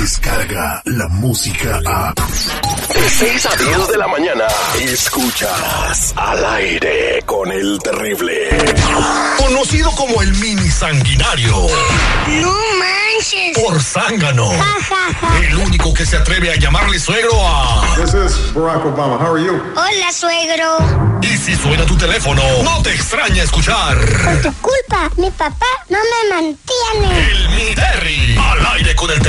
[0.00, 2.14] llega la música a...
[2.14, 4.46] De 6 a 10 de la mañana,
[4.80, 8.48] escuchas al aire con el terrible.
[9.36, 11.66] Conocido como el mini sanguinario.
[12.40, 13.58] No manches.
[13.58, 14.50] Por zángano.
[15.42, 17.96] El único que se atreve a llamarle suegro a.
[17.96, 19.18] This is Barack Obama.
[19.18, 19.60] How are you?
[19.76, 21.20] Hola, suegro.
[21.22, 23.98] Y si suena tu teléfono, no te extraña escuchar.
[23.98, 27.30] Por tu culpa, mi papá no me mantiene.
[27.30, 28.38] El mini Terry.
[28.38, 29.19] Al aire con el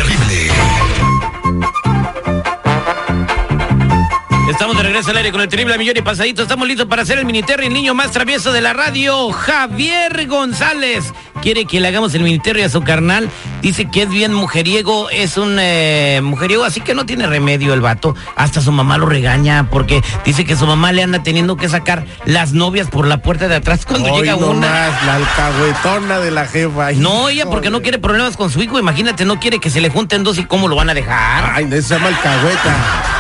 [4.92, 6.42] Regreso al aire con el terrible millón y pasadito.
[6.42, 11.14] Estamos listos para hacer el miniterri, el niño más travieso de la radio, Javier González.
[11.42, 13.30] Quiere que le hagamos el miniterri a su carnal.
[13.62, 17.80] Dice que es bien mujeriego, es un eh, mujeriego, así que no tiene remedio el
[17.80, 18.18] vato.
[18.36, 22.06] Hasta su mamá lo regaña porque dice que su mamá le anda teniendo que sacar
[22.26, 24.68] las novias por la puerta de atrás cuando Hoy llega una.
[24.68, 26.92] nomás, la alcahuetona de la jefa.
[26.92, 28.78] No, ella porque no quiere problemas con su hijo.
[28.78, 31.54] Imagínate, no quiere que se le junten dos y cómo lo van a dejar.
[31.56, 33.11] Ay, eso se llama alcahueta.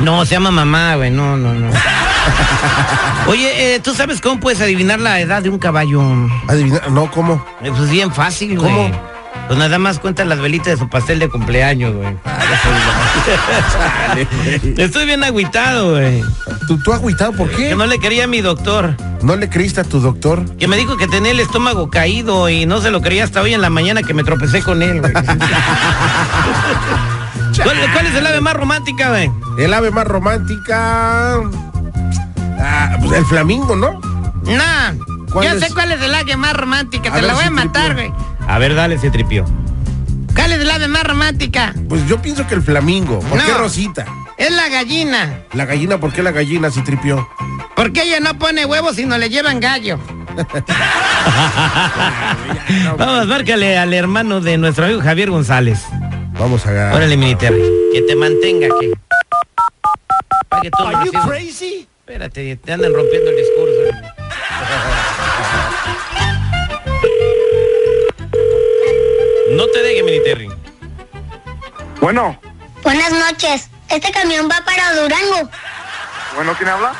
[0.00, 1.10] No, se llama mamá, güey.
[1.10, 1.70] No, no, no.
[3.26, 6.02] Oye, eh, ¿tú sabes cómo puedes adivinar la edad de un caballo?
[6.48, 7.44] Adivina, no, ¿cómo?
[7.62, 8.70] Eh, Pues bien fácil, güey.
[8.72, 8.90] ¿Cómo?
[9.48, 12.16] Pues nada más cuenta las velitas de su pastel de cumpleaños, güey.
[14.78, 16.22] Estoy bien agüitado, güey.
[16.68, 17.74] ¿Tú, tú agüitado por Que qué?
[17.74, 18.94] no le quería a mi doctor.
[19.22, 20.44] ¿No le creíste a tu doctor?
[20.56, 23.52] Que me dijo que tenía el estómago caído y no se lo creía hasta hoy
[23.54, 25.12] en la mañana que me tropecé con él, güey.
[27.62, 29.30] ¿Cuál, cuál es el ave más romántica, güey?
[29.58, 31.34] El ave más romántica.
[32.58, 34.00] Ah, pues el flamingo, ¿no?
[34.44, 34.92] Nah,
[35.32, 35.60] ¿Cuál ya es?
[35.60, 38.12] sé cuál es el ave más romántica, A te la voy si a matar, güey.
[38.46, 39.44] A ver, dale ese tripio.
[40.34, 41.74] ¿Cuál es el ave más romántica?
[41.88, 43.20] Pues yo pienso que el flamingo.
[43.20, 43.52] ¿Por qué.
[43.52, 44.04] Rosita?
[44.38, 45.40] Es la gallina.
[45.52, 47.28] La gallina, ¿por qué la gallina si tripió?
[47.76, 49.98] Porque ella no pone huevos sino le llevan gallo.
[52.98, 55.84] Vamos, márcale al hermano de nuestro amigo Javier González.
[56.38, 57.62] Vamos a Órale, mini Terry.
[57.92, 58.92] Que te mantenga, que.
[60.48, 61.88] Para que todo Are you crazy?
[62.00, 63.82] Espérate, te andan rompiendo el discurso.
[69.50, 70.48] No te deje, mini Terry.
[72.00, 72.38] Bueno,
[72.82, 73.68] Buenas noches.
[73.88, 75.48] Este camión va para Durango.
[76.34, 76.94] bueno, ¿quién habla?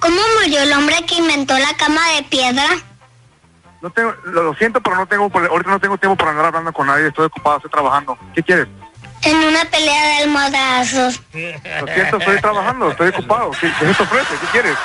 [0.00, 2.66] ¿Cómo murió el hombre que inventó la cama de piedra?
[3.80, 6.86] No tengo, lo, siento, pero no tengo, ahorita no tengo tiempo para andar hablando con
[6.86, 8.18] nadie, estoy ocupado, estoy trabajando.
[8.34, 8.66] ¿Qué quieres?
[9.22, 11.20] En una pelea de almohadazos.
[11.32, 13.50] Lo siento, estoy trabajando, estoy ocupado.
[13.60, 14.34] ¿Qué, qué te ofrece?
[14.40, 14.76] ¿Qué quieres?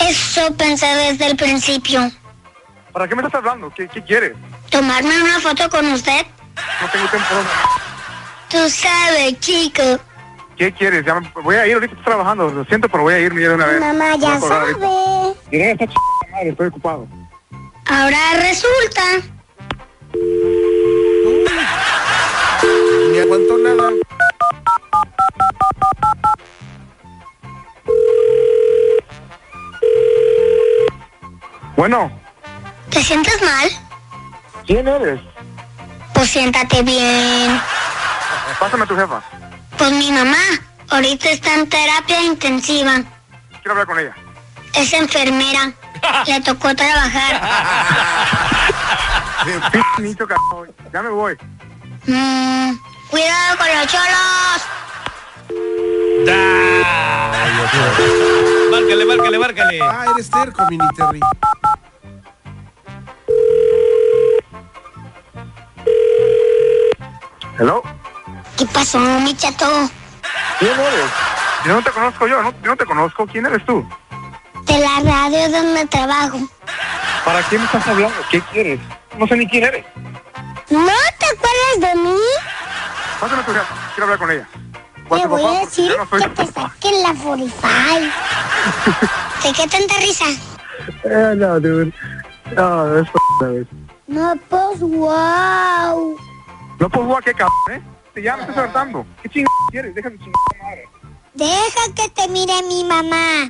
[0.00, 2.10] Eso pensé desde el principio.
[2.92, 3.70] ¿Para qué me estás hablando?
[3.74, 4.32] ¿Qué, qué quieres?
[4.70, 6.26] ¿Tomarme una foto con usted?
[6.80, 7.28] No tengo tiempo.
[8.50, 9.82] Tú sabes, chico.
[10.56, 11.04] ¿Qué quieres?
[11.04, 12.50] Ya me- voy a ir, ahorita estoy trabajando.
[12.50, 13.80] Lo siento, pero voy a irme ya de una vez.
[13.80, 14.74] Mamá ya sabe.
[15.50, 15.94] Diré esta ch...
[16.30, 17.08] madre, estoy ocupado.
[17.92, 19.02] Ahora resulta.
[23.10, 23.90] Ni aguantó nada.
[31.76, 32.10] Bueno,
[32.90, 33.68] ¿Te sientes mal?
[34.66, 35.20] ¿quién eres?
[36.14, 37.60] Pues siéntate bien.
[38.58, 39.22] Pásame a tu jefa.
[39.76, 40.38] Pues mi mamá
[40.88, 43.02] ahorita está en terapia intensiva.
[43.50, 44.14] Quiero hablar con ella.
[44.74, 45.72] Es enfermera.
[46.26, 47.40] Le tocó trabajar.
[50.16, 50.74] Cabrón.
[50.92, 51.36] Ya me voy.
[52.06, 52.72] Mm,
[53.10, 54.62] cuidado con los cholos.
[58.70, 59.80] Márcale, márcale, márcale.
[59.82, 61.20] Ah, eres terco, mini Terry.
[67.58, 67.82] Hello.
[68.56, 69.66] ¿Qué pasó, mi chato?
[70.58, 71.10] ¿Quién eres?
[71.64, 73.26] Yo no te conozco yo, no, yo no te conozco.
[73.26, 73.86] ¿Quién eres tú?
[74.72, 76.38] De la radio donde trabajo.
[77.26, 78.16] ¿Para quién me estás hablando?
[78.30, 78.80] ¿Qué quieres?
[79.18, 79.84] No sé ni quién eres.
[80.70, 80.86] ¿No
[81.18, 82.16] te acuerdas de mí?
[83.20, 83.52] Pásame tu.
[83.52, 84.48] Quiero hablar con ella.
[85.10, 85.56] ¿O Te voy papá?
[85.56, 87.76] a decir no que te saquen la 45.
[89.44, 90.24] ¿De qué tanta risa?
[91.04, 91.92] Eh, no, dude.
[92.56, 93.66] No, es p-
[94.06, 96.16] No, pues, wow.
[96.80, 97.82] No puedo jugar, qué cabrón, ¿eh?
[98.14, 99.04] Te ya me estás hartando.
[99.22, 99.94] ¿Qué chingados quieres?
[99.94, 100.32] Déjame chingar
[100.62, 100.88] madre.
[101.34, 103.48] Deja que te mire mi mamá.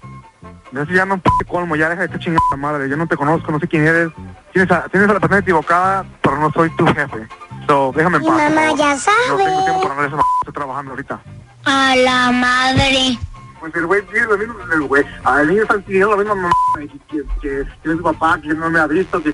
[0.73, 2.89] Me estoy llamando un p colmo, ya deja de estar chingando madre.
[2.89, 4.11] Yo no te conozco, no sé quién eres.
[4.53, 7.29] Tienes a, tienes a la persona equivocada, pero no soy tu jefe.
[7.67, 8.37] So, déjame en Mi paz.
[8.43, 9.65] por mamá ya No tengo sabe.
[9.65, 11.21] tiempo para eso, estoy trabajando ahorita.
[11.67, 13.19] A la madre.
[13.61, 15.05] Pues el güey tiene lo mismo, el güey.
[15.25, 18.49] Al niño están pidiendo la misma mamá que, que, que, que es su papá, que
[18.49, 19.29] no me ha visto, que...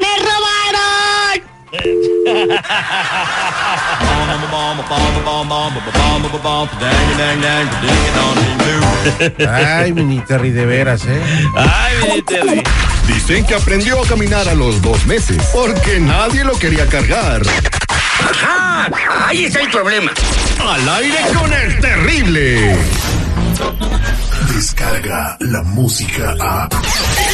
[0.00, 1.57] ¡Me robaron!
[9.48, 11.20] Ay, mini Terry, de veras, ¿eh?
[11.56, 12.62] Ay, mini Terry.
[13.06, 17.42] Dicen que aprendió a caminar a los dos meses porque nadie lo quería cargar.
[18.30, 18.88] Ajá,
[19.26, 20.12] ahí está el problema.
[20.60, 22.76] Al aire con el terrible.
[24.54, 26.68] Descarga la música a.